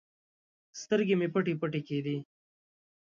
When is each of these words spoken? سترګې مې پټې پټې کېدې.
سترګې 0.81 1.15
مې 1.19 1.27
پټې 1.33 1.53
پټې 1.61 1.81
کېدې. 1.87 2.17